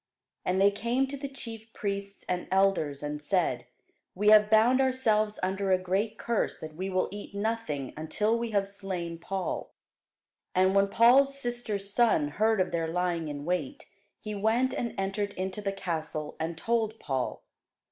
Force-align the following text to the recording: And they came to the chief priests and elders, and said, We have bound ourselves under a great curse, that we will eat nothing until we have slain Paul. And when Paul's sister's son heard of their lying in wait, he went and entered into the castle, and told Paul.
And 0.43 0.59
they 0.59 0.71
came 0.71 1.05
to 1.09 1.15
the 1.15 1.29
chief 1.29 1.71
priests 1.73 2.25
and 2.27 2.47
elders, 2.49 3.03
and 3.03 3.21
said, 3.21 3.67
We 4.15 4.29
have 4.29 4.49
bound 4.49 4.81
ourselves 4.81 5.37
under 5.43 5.71
a 5.71 5.77
great 5.77 6.17
curse, 6.17 6.59
that 6.59 6.73
we 6.73 6.89
will 6.89 7.07
eat 7.11 7.35
nothing 7.35 7.93
until 7.95 8.35
we 8.35 8.49
have 8.49 8.67
slain 8.67 9.19
Paul. 9.19 9.75
And 10.55 10.73
when 10.73 10.87
Paul's 10.87 11.37
sister's 11.37 11.93
son 11.93 12.29
heard 12.29 12.59
of 12.59 12.71
their 12.71 12.87
lying 12.87 13.27
in 13.27 13.45
wait, 13.45 13.85
he 14.19 14.33
went 14.33 14.73
and 14.73 14.95
entered 14.97 15.33
into 15.33 15.61
the 15.61 15.71
castle, 15.71 16.35
and 16.39 16.57
told 16.57 16.99
Paul. 16.99 17.43